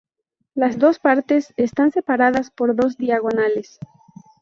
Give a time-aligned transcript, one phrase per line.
[0.55, 3.77] Las dos partes están separadas por dos diagonales.